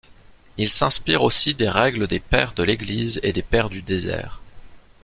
Ils 0.57 0.71
s'inspirent 0.71 1.21
aussi 1.21 1.53
des 1.53 1.69
règles 1.69 2.07
des 2.07 2.19
Pères 2.19 2.53
de 2.55 2.63
l'Église 2.63 3.19
et 3.21 3.33
des 3.33 3.43
Pères 3.43 3.69
du 3.69 3.83
désert. 3.83 4.41